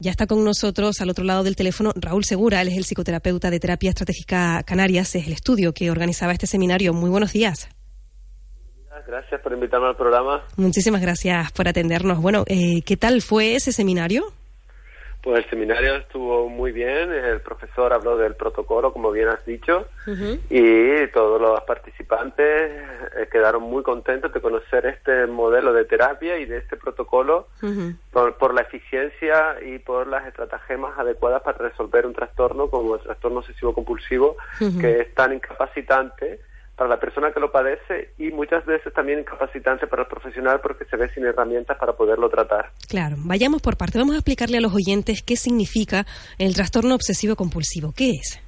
[0.00, 3.50] Ya está con nosotros al otro lado del teléfono Raúl Segura, él es el psicoterapeuta
[3.50, 6.94] de Terapia Estratégica Canarias, es el estudio que organizaba este seminario.
[6.94, 7.68] Muy buenos días.
[9.08, 10.44] Gracias por invitarme al programa.
[10.56, 12.22] Muchísimas gracias por atendernos.
[12.22, 14.32] Bueno, eh, ¿qué tal fue ese seminario?
[15.20, 19.88] Pues el seminario estuvo muy bien, el profesor habló del protocolo, como bien has dicho,
[20.48, 22.72] y todos los participantes
[23.16, 27.48] eh, quedaron muy contentos de conocer este modelo de terapia y de este protocolo
[28.12, 33.40] por, la eficiencia y por las estratagemas adecuadas para resolver un trastorno como el trastorno
[33.40, 34.36] obsesivo compulsivo,
[34.80, 36.40] que es tan incapacitante
[36.78, 40.84] para la persona que lo padece y muchas veces también incapacitante para el profesional porque
[40.84, 42.70] se ve sin herramientas para poderlo tratar.
[42.88, 43.98] Claro, vayamos por parte.
[43.98, 46.06] Vamos a explicarle a los oyentes qué significa
[46.38, 47.92] el trastorno obsesivo compulsivo.
[47.94, 48.40] ¿Qué es?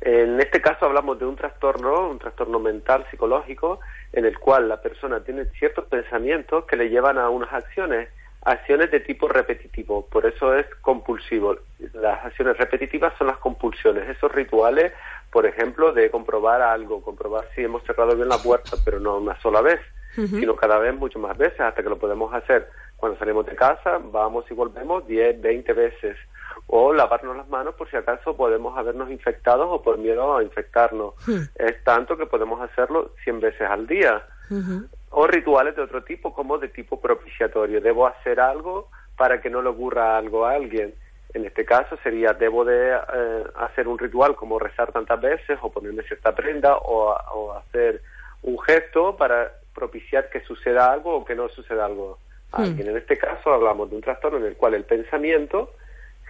[0.00, 3.80] En este caso hablamos de un trastorno, un trastorno mental psicológico,
[4.12, 8.08] en el cual la persona tiene ciertos pensamientos que le llevan a unas acciones
[8.42, 11.58] acciones de tipo repetitivo, por eso es compulsivo.
[11.92, 14.92] Las acciones repetitivas son las compulsiones, esos rituales,
[15.30, 19.40] por ejemplo, de comprobar algo, comprobar si hemos cerrado bien la puerta, pero no una
[19.40, 19.80] sola vez,
[20.14, 23.98] sino cada vez mucho más veces, hasta que lo podemos hacer cuando salimos de casa,
[24.02, 26.16] vamos y volvemos 10, 20 veces,
[26.66, 31.14] o lavarnos las manos por si acaso podemos habernos infectado o por miedo a infectarnos.
[31.54, 34.22] Es tanto que podemos hacerlo 100 veces al día
[35.10, 37.80] o rituales de otro tipo, como de tipo propiciatorio.
[37.80, 40.94] Debo hacer algo para que no le ocurra algo a alguien.
[41.32, 45.70] En este caso sería, debo de eh, hacer un ritual como rezar tantas veces o
[45.70, 48.02] ponerme cierta prenda o, o, hacer
[48.42, 52.18] un gesto para propiciar que suceda algo o que no suceda algo
[52.52, 52.80] a hmm.
[52.80, 55.72] En este caso hablamos de un trastorno en el cual el pensamiento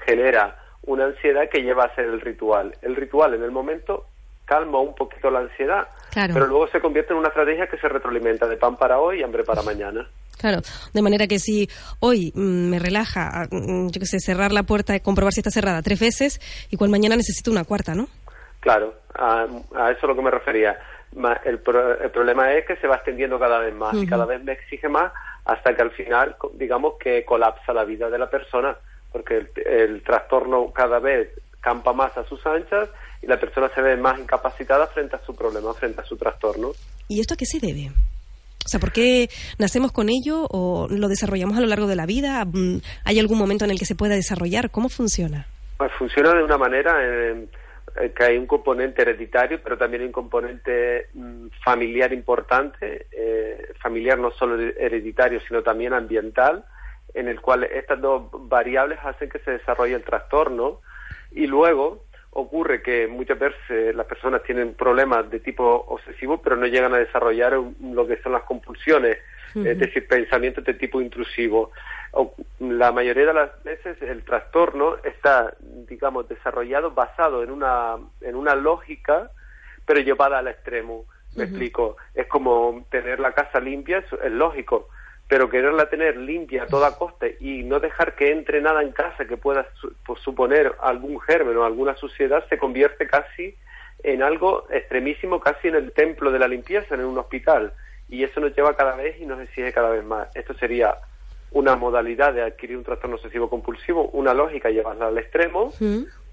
[0.05, 2.75] genera una ansiedad que lleva a hacer el ritual.
[2.83, 4.07] El ritual en el momento
[4.45, 8.49] calma un poquito la ansiedad, pero luego se convierte en una estrategia que se retroalimenta
[8.49, 10.09] de pan para hoy y hambre para mañana.
[10.41, 10.63] Claro,
[10.95, 14.97] de manera que si hoy mm, me relaja, mm, yo qué sé, cerrar la puerta
[14.97, 18.09] y comprobar si está cerrada tres veces, igual mañana necesito una cuarta, ¿no?
[18.61, 19.45] Claro, a,
[19.91, 20.79] eso es lo que me refería.
[21.45, 21.61] El,
[22.01, 24.89] el, problema es que se va extendiendo cada vez más y cada vez me exige
[24.89, 25.13] más
[25.45, 28.77] hasta que al final, digamos que colapsa la vida de la persona,
[29.13, 31.29] porque el trastorno cada vez
[31.61, 32.89] campa más a sus anchas
[33.21, 36.71] y la persona se ve más incapacitada frente a su problema, frente a su trastorno.
[37.09, 37.91] ¿Y esto a qué se debe?
[38.71, 42.45] Sea, ¿por qué nacemos con ello o lo desarrollamos a lo largo de la vida?
[42.45, 44.71] Mm, ¿Hay algún momento en el que se pueda desarrollar?
[44.71, 45.49] ¿Cómo funciona?
[45.77, 47.49] Pues funciona de una manera eh,
[48.15, 54.31] que hay un componente hereditario, pero también un componente mm, familiar importante, eh, familiar no
[54.31, 56.65] solo hereditario, sino también ambiental,
[57.13, 60.79] en el cual estas dos variables hacen que se desarrolle el trastorno
[61.33, 66.67] y luego ocurre que muchas veces las personas tienen problemas de tipo obsesivo, pero no
[66.67, 69.19] llegan a desarrollar lo que son las compulsiones,
[69.55, 71.73] es decir, pensamientos de tipo intrusivo.
[72.61, 75.55] La mayoría de las veces el trastorno está,
[75.89, 79.31] digamos, desarrollado basado en una, en una lógica,
[79.85, 81.07] pero llevada al extremo.
[81.37, 81.97] Me explico.
[82.15, 84.89] Es como tener la casa limpia, es lógico
[85.31, 89.27] pero quererla tener limpia a toda costa y no dejar que entre nada en casa
[89.27, 89.65] que pueda
[90.05, 93.55] pues, suponer algún germen o alguna suciedad se convierte casi
[94.03, 97.73] en algo extremísimo, casi en el templo de la limpieza, en un hospital.
[98.09, 100.27] Y eso nos lleva cada vez y nos exige cada vez más.
[100.35, 100.97] Esto sería
[101.53, 105.73] una modalidad de adquirir un trastorno obsesivo compulsivo, una lógica llevarla al extremo,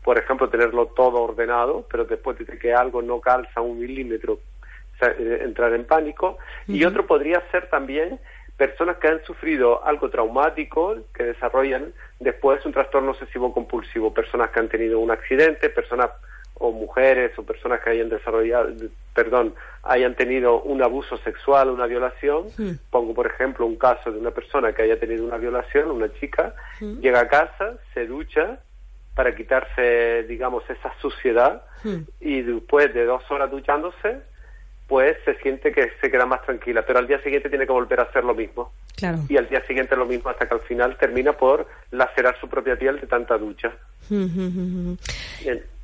[0.03, 4.39] por ejemplo, tenerlo todo ordenado, pero después de que algo no calza un milímetro,
[4.99, 6.39] eh, entrar en pánico.
[6.67, 8.19] Y otro podría ser también
[8.57, 14.59] personas que han sufrido algo traumático, que desarrollan después un trastorno obsesivo compulsivo, personas que
[14.59, 16.09] han tenido un accidente, personas
[16.59, 18.69] o mujeres o personas que hayan desarrollado,
[19.13, 19.53] perdón,
[19.83, 22.47] hayan tenido un abuso sexual, una violación.
[22.89, 26.55] Pongo, por ejemplo, un caso de una persona que haya tenido una violación, una chica,
[26.99, 28.59] llega a casa, se ducha
[29.15, 31.63] para quitarse, digamos, esa suciedad
[32.19, 34.21] y después de dos horas duchándose,
[34.87, 37.99] pues se siente que se queda más tranquila, pero al día siguiente tiene que volver
[37.99, 38.71] a hacer lo mismo.
[38.95, 39.19] Claro.
[39.27, 42.77] Y al día siguiente lo mismo hasta que al final termina por lacerar su propia
[42.77, 43.73] piel de tanta ducha.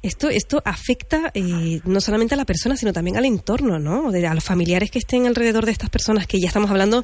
[0.01, 4.11] Esto, esto afecta eh, no solamente a la persona, sino también al entorno, ¿no?
[4.11, 7.03] De, a los familiares que estén alrededor de estas personas, que ya estamos hablando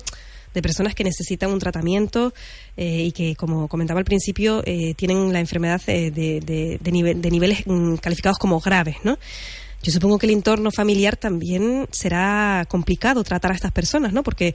[0.54, 2.34] de personas que necesitan un tratamiento
[2.75, 7.68] eh, y que, como comentaba al principio, eh, tienen la enfermedad de, de, de niveles
[7.68, 9.18] mm, calificados como graves, ¿no?
[9.81, 14.24] Yo supongo que el entorno familiar también será complicado tratar a estas personas, ¿no?
[14.24, 14.54] Porque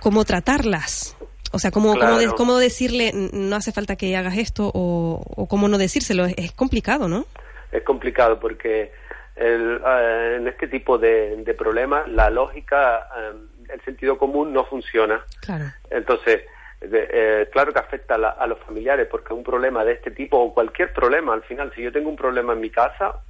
[0.00, 1.16] cómo tratarlas,
[1.52, 1.94] o sea, cómo,
[2.36, 7.26] cómo, decirle no hace falta que hagas esto o, cómo no decírselo, es, complicado, ¿no?
[7.70, 8.92] Es complicado porque
[9.36, 13.32] eh, en este tipo de, problemas la lógica, eh,
[13.72, 15.22] el sentido común no funciona.
[15.40, 15.66] Claro.
[15.90, 16.42] Entonces,
[16.80, 20.92] eh, claro que afecta a, los familiares, porque un problema de este tipo o cualquier
[20.92, 23.20] problema, al final, si yo tengo un problema en mi casa,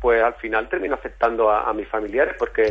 [0.00, 2.68] pues al final termina afectando a, mis familiares, porque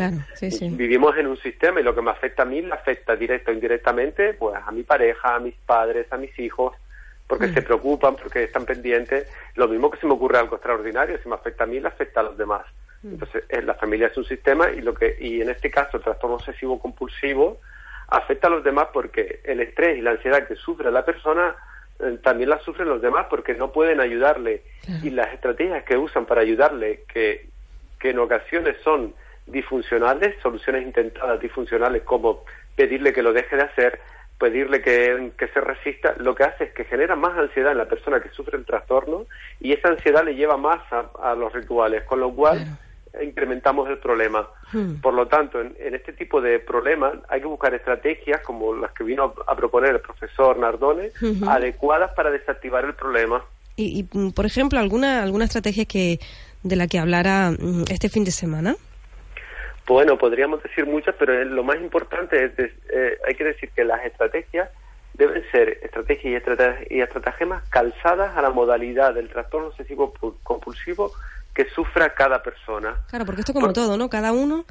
[0.71, 3.53] vivimos en un sistema y lo que me afecta a mí le afecta directo o
[3.53, 6.75] indirectamente, pues a mi pareja, a mis padres, a mis hijos,
[7.27, 7.53] porque mm.
[7.53, 9.27] se preocupan, porque están pendientes.
[9.55, 12.19] Lo mismo que se me ocurre algo extraordinario, si me afecta a mí, le afecta
[12.19, 12.65] a los demás.
[13.03, 13.13] Mm.
[13.13, 16.03] Entonces, eh, la familia es un sistema y lo que y en este caso el
[16.03, 17.59] trastorno obsesivo compulsivo
[18.07, 21.55] afecta a los demás porque el estrés y la ansiedad que sufre la persona
[22.23, 24.63] también la sufren los demás porque no pueden ayudarle.
[25.03, 27.51] Y las estrategias que usan para ayudarle que
[28.01, 29.13] que en ocasiones son
[29.45, 32.43] disfuncionales, soluciones intentadas disfuncionales como
[32.75, 33.99] pedirle que lo deje de hacer,
[34.39, 38.19] pedirle que, se resista, lo que hace es que genera más ansiedad en la persona
[38.19, 39.25] que sufre el trastorno
[39.59, 42.65] y esa ansiedad le lleva más a, los rituales, con lo cual
[43.21, 44.47] incrementamos el problema.
[44.71, 44.95] Hmm.
[45.01, 49.03] Por lo tanto, en, este tipo de problemas hay que buscar estrategias como las que
[49.03, 51.11] vino a, proponer el profesor Nardone,
[51.47, 53.43] adecuadas para desactivar el problema.
[53.75, 56.19] Y, mm, por ejemplo, alguna alguna estrategia que
[56.63, 58.75] de la que hablara mm, este fin de semana.
[59.87, 64.05] Bueno, podríamos decir muchas, pero lo más importante es, eh, hay que decir que las
[64.05, 64.69] estrategias
[65.13, 66.43] deben ser estrategias
[66.89, 70.13] y, estratagemas calzadas a la modalidad del trastorno obsesivo
[70.43, 71.11] compulsivo
[71.53, 72.95] que sufra cada persona.
[73.09, 74.09] Claro, porque esto como todo, ¿no?
[74.09, 74.65] Cada uno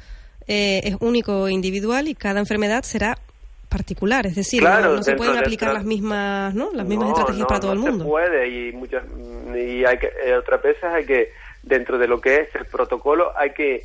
[0.46, 3.18] eh, es único e individual y cada enfermedad será
[3.68, 6.70] particular, es decir, no, se pueden aplicar las mismas, ¿no?
[6.74, 7.98] Las mismas estrategias para todo el mundo.
[7.98, 9.04] No se puede y muchas
[9.54, 11.32] y hay que eh, otras veces hay que
[11.62, 13.84] dentro de lo que es el protocolo hay que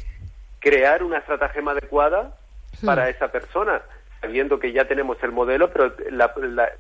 [0.60, 2.36] crear una estratagema adecuada
[2.84, 3.10] para hmm.
[3.10, 3.82] esa persona,
[4.20, 6.34] sabiendo que ya tenemos el modelo, pero la,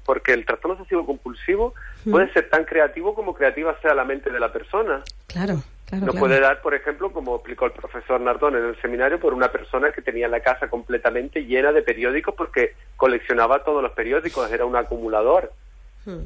[0.04, 1.76] porque el trastorno obsesivo compulsivo
[2.06, 2.12] hmm.
[2.12, 5.04] puede ser tan creativo como creativa sea la mente de la persona.
[5.28, 5.62] Claro.
[5.86, 9.34] Claro, Nos puede dar, por ejemplo, como explicó el profesor Nardón en el seminario, por
[9.34, 14.52] una persona que tenía la casa completamente llena de periódicos porque coleccionaba todos los periódicos,
[14.52, 15.52] era un acumulador.
[16.06, 16.24] Hmm.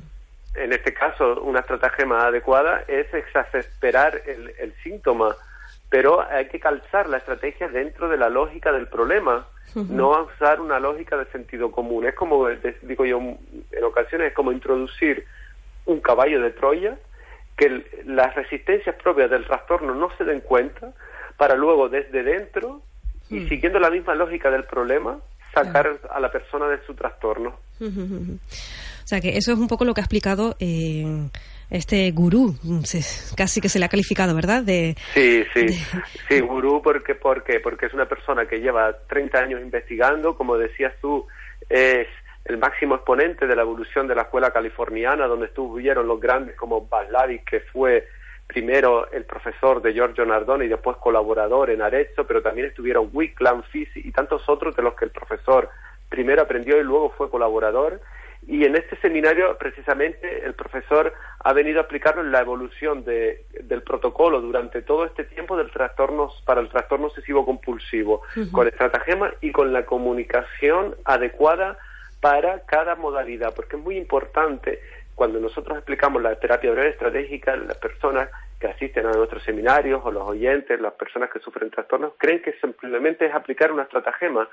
[0.56, 5.36] En este caso, una estratagema adecuada es exasperar el, el síntoma
[5.90, 10.80] pero hay que calzar la estrategia dentro de la lógica del problema, no usar una
[10.80, 12.06] lógica de sentido común.
[12.06, 12.48] Es como,
[12.84, 15.26] digo yo, en ocasiones es como introducir
[15.86, 16.98] un caballo de Troya,
[17.60, 20.94] que las resistencias propias del trastorno no se den cuenta,
[21.36, 22.82] para luego desde dentro,
[23.30, 25.20] y siguiendo la misma lógica del problema,
[25.54, 27.60] sacar a la persona de su trastorno.
[29.00, 31.04] O sea que eso es un poco lo que ha explicado eh,
[31.72, 32.56] este gurú,
[33.36, 34.62] casi que se le ha calificado, ¿verdad?
[34.62, 35.68] De, sí, sí,
[36.30, 40.94] sí, gurú porque, porque, porque es una persona que lleva 30 años investigando, como decías
[41.02, 41.26] tú,
[41.70, 42.06] es
[42.50, 46.88] el máximo exponente de la evolución de la escuela californiana, donde estuvieron los grandes como
[46.88, 48.08] Baslavic, que fue
[48.48, 53.64] primero el profesor de Giorgio Nardone y después colaborador en Arezzo, pero también estuvieron Wickland,
[53.66, 55.70] Fisi y tantos otros de los que el profesor
[56.10, 58.02] primero aprendió y luego fue colaborador.
[58.48, 63.84] Y en este seminario, precisamente, el profesor ha venido a explicarnos la evolución de, del
[63.84, 69.52] protocolo durante todo este tiempo del trastorno, para el trastorno obsesivo compulsivo, con estratagemas y
[69.52, 71.78] con la comunicación adecuada
[72.20, 74.80] para cada modalidad, porque es muy importante
[75.16, 78.30] cuando nosotros explicamos la terapia breve estratégica, las personas
[78.60, 82.54] que asisten a nuestros seminarios o los oyentes, las personas que sufren trastornos, creen que
[82.54, 84.48] simplemente es aplicar una estratagema,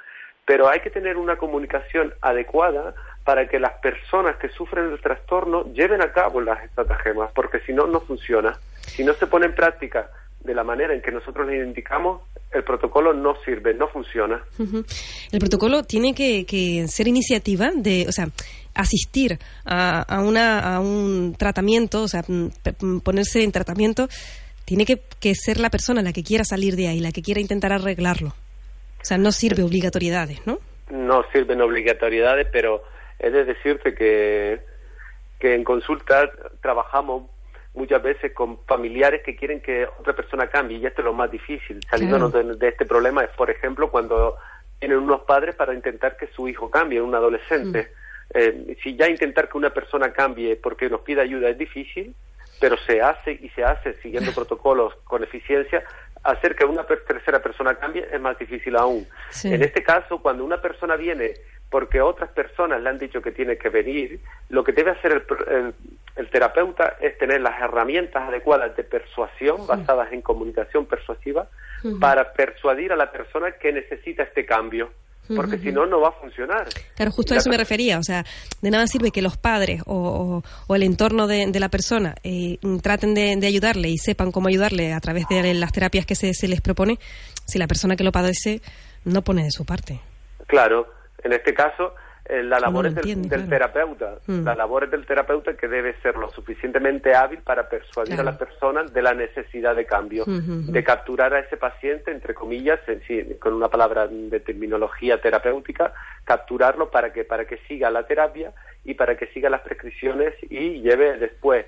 [0.44, 5.72] pero hay que tener una comunicación adecuada para que las personas que sufren el trastorno
[5.72, 8.58] lleven a cabo las estratagemas, porque si no, no funciona.
[8.80, 10.10] Si no se pone en práctica
[10.40, 12.22] de la manera en que nosotros le indicamos,
[12.56, 14.42] el protocolo no sirve, no funciona.
[14.58, 18.28] El protocolo tiene que, ser iniciativa de, o sea,
[18.74, 22.24] asistir a, una, a un tratamiento, o sea,
[23.02, 24.08] ponerse en tratamiento,
[24.64, 27.40] tiene que, que ser la persona la que quiera salir de ahí, la que quiera
[27.40, 28.28] intentar arreglarlo.
[28.28, 30.58] O sea, no sirve obligatoriedades, ¿no?
[30.90, 32.82] No sirven obligatoriedades, pero
[33.18, 34.60] He de decirte que,
[35.38, 37.24] que en consulta trabajamos
[37.76, 41.30] muchas veces con familiares que quieren que otra persona cambie y esto es lo más
[41.30, 41.80] difícil.
[41.88, 44.36] Saliéndonos de, este problema es, por ejemplo, cuando
[44.78, 47.82] tienen unos padres para intentar que su hijo cambie, un adolescente.
[47.82, 48.38] Mm.
[48.38, 52.14] Eh, si ya intentar que una persona cambie porque nos pide ayuda es difícil,
[52.58, 55.84] pero se hace y se hace siguiendo protocolos con eficiencia,
[56.22, 59.06] hacer que una tercera persona cambie es más difícil aún.
[59.44, 61.34] En este caso, cuando una persona viene
[61.70, 65.74] porque otras personas le han dicho que tiene que venir, lo que debe hacer el,
[66.30, 71.48] terapeuta es tener las herramientas adecuadas de persuasión basadas en comunicación persuasiva
[72.00, 74.90] para persuadir a la persona que necesita este cambio
[75.34, 76.68] porque si no, no va a funcionar.
[76.94, 77.98] Claro, justo a eso me refería.
[77.98, 78.24] O sea,
[78.62, 83.46] de nada sirve que los padres o, el entorno de, la persona eh, traten de,
[83.46, 86.98] ayudarle y sepan cómo ayudarle a través de las terapias que se, se les propone
[87.44, 88.60] si la persona que lo padece
[89.04, 90.00] no pone de su parte.
[90.46, 90.88] Claro,
[91.22, 91.94] en este caso,
[92.28, 94.18] eh, la labor es del, terapeuta.
[94.26, 94.44] Mm.
[94.44, 98.36] La labor es del terapeuta que debe ser lo suficientemente hábil para persuadir a la
[98.36, 102.80] persona de la necesidad de cambio, de capturar a ese paciente, entre comillas,
[103.38, 105.92] con una palabra de terminología terapéutica,
[106.24, 108.52] capturarlo para que, para que siga la terapia
[108.84, 111.66] y para que siga las prescripciones y lleve después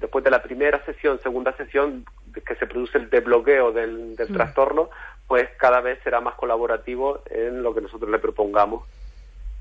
[0.00, 2.04] después de la primera sesión, segunda sesión,
[2.44, 4.34] que se produce el desbloqueo del, del mm.
[4.34, 4.90] trastorno,
[5.26, 8.84] pues cada vez será más colaborativo en lo que nosotros le propongamos.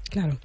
[0.09, 0.37] Claro.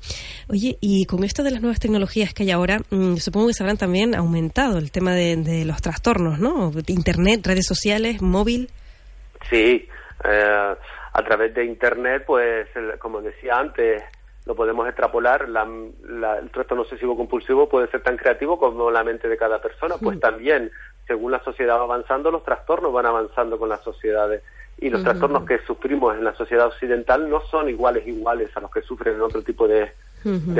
[0.48, 3.62] Oye, y con esto de las nuevas tecnologías que hay ahora, mm, supongo que se
[3.62, 6.70] habrán también aumentado el tema de, los trastornos, ¿no?
[6.86, 8.70] Internet, redes sociales, móvil.
[9.48, 9.88] Sí,
[10.24, 10.74] eh,
[11.12, 12.68] a través de Internet, pues,
[12.98, 14.02] como decía antes,
[14.46, 15.48] lo podemos extrapolar.
[15.48, 20.20] el trastorno obsesivo compulsivo puede ser tan creativo como la mente de cada persona, pues
[20.20, 20.70] también,
[21.06, 24.42] según la sociedad va avanzando, los trastornos van avanzando con las sociedades
[24.78, 28.70] y los trastornos que sufrimos en la sociedad occidental no son iguales iguales a los
[28.70, 29.92] que sufren en otro tipo de,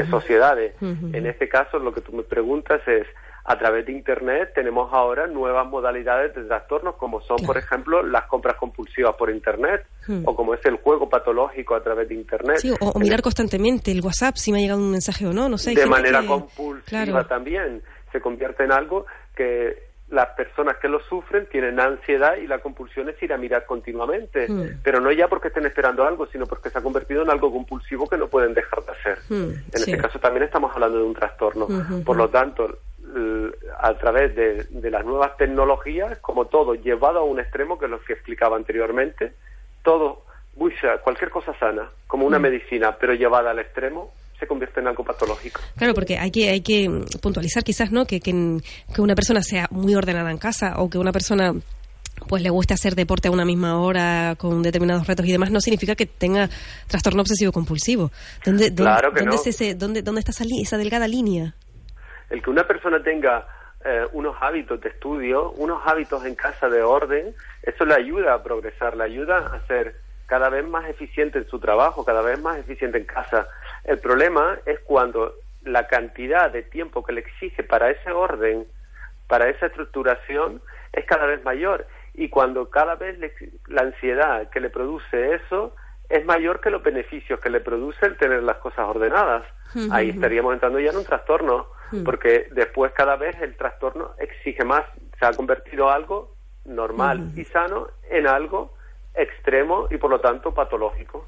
[0.08, 0.74] sociedades.
[0.80, 3.06] En este caso, lo que tú me preguntas es,
[3.46, 8.24] a través de Internet tenemos ahora nuevas modalidades de trastornos, como son, por ejemplo, las
[8.24, 9.86] compras compulsivas por Internet,
[10.24, 12.58] o como es el juego patológico a través de Internet.
[12.80, 15.74] o, mirar constantemente el WhatsApp, si me ha llegado un mensaje o no, no sé.
[15.74, 17.82] De manera compulsiva también.
[18.12, 19.76] Se convierte en algo que
[20.08, 24.46] las personas que lo sufren tienen ansiedad y la compulsión es ir a mirar continuamente,
[24.48, 24.80] hmm.
[24.82, 28.08] pero no ya porque estén esperando algo, sino porque se ha convertido en algo compulsivo
[28.08, 29.18] que no pueden dejar de hacer.
[29.28, 31.66] Hmm, en este caso también estamos hablando de un trastorno.
[31.68, 32.78] Hmm, Por lo tanto,
[33.80, 38.02] a través de, las nuevas tecnologías, como todo, llevado a un extremo, que es lo
[38.02, 39.32] que explicaba anteriormente,
[39.82, 40.24] todo,
[41.02, 45.60] cualquier cosa sana, como una medicina, pero llevada al extremo, se convierte en algo patológico.
[45.76, 46.90] Claro, porque hay que, hay que
[47.20, 48.04] puntualizar quizás, ¿no?
[48.04, 48.32] Que, que,
[48.98, 51.54] una persona sea muy ordenada en casa o que una persona
[52.28, 55.60] pues le guste hacer deporte a una misma hora con determinados retos y demás, no
[55.60, 56.48] significa que tenga
[56.86, 58.10] trastorno obsesivo compulsivo.
[58.44, 61.54] ¿Dónde, claro que dónde, ese, dónde, dónde está esa, esa delgada línea?
[62.34, 63.46] El que una persona tenga
[63.84, 68.42] eh, unos hábitos de estudio, unos hábitos en casa de orden, eso le ayuda a
[68.42, 69.94] progresar, le ayuda a ser
[70.26, 73.46] cada vez más eficiente en su trabajo, cada vez más eficiente en casa.
[73.84, 78.66] El problema es cuando la cantidad de tiempo que le exige para ese orden,
[79.28, 80.60] para esa estructuración,
[80.92, 81.86] es cada vez mayor.
[82.14, 83.16] Y cuando cada vez
[83.68, 85.72] la ansiedad que le produce eso
[86.08, 89.44] es mayor que los beneficios que le produce el tener las cosas ordenadas.
[89.90, 91.66] Ahí estaríamos entrando ya en un trastorno,
[92.04, 94.84] porque después cada vez el trastorno exige más.
[95.18, 96.34] Se ha convertido algo
[96.64, 98.72] normal y sano en algo
[99.14, 101.24] extremo y por lo tanto patológico.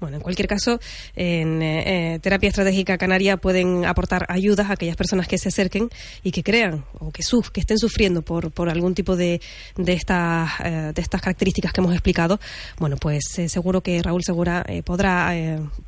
[0.00, 0.78] Bueno, en cualquier caso,
[1.14, 5.90] en eh, eh, Terapia Estratégica Canaria pueden aportar ayudas a aquellas personas que se acerquen
[6.22, 9.40] y que crean o que, suf que estén sufriendo por, por algún tipo de,
[9.76, 12.38] de, estas, eh, de estas características que hemos explicado.
[12.78, 15.32] Bueno, pues seguro que Raúl Segura podrá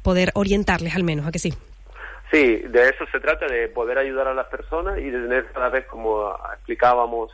[0.03, 1.53] poder orientarles al menos, ¿a que sí?
[2.31, 5.71] Sí, de eso se trata, de poder ayudar a las personas y de tener cada
[5.71, 7.33] vez, como explicábamos,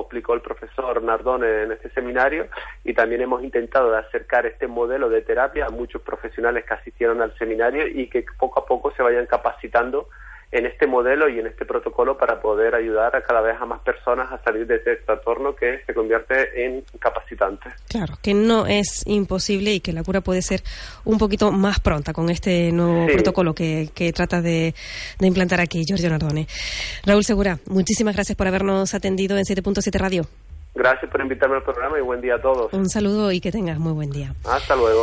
[0.00, 2.48] explicó el profesor Nardone en este seminario
[2.84, 7.36] y también hemos intentado acercar este modelo de terapia a muchos profesionales que asistieron al
[7.38, 10.08] seminario y que poco a poco se vayan capacitando
[10.52, 13.80] en este modelo y en este protocolo para poder ayudar a cada vez a más
[13.80, 17.70] personas a salir de este trastorno que se convierte en capacitante.
[17.88, 20.60] Claro, que no es imposible y que la cura puede ser
[21.04, 24.74] un poquito más pronta con este nuevo protocolo que, trata de,
[25.20, 26.46] implantar aquí Giorgio Nardone.
[27.06, 30.26] Raúl Segura, muchísimas gracias por habernos atendido en 7.7 Radio.
[30.74, 32.72] Gracias por invitarme al programa y buen día a todos.
[32.72, 34.34] Un saludo y que tengas muy buen día.
[34.44, 35.00] Hasta luego.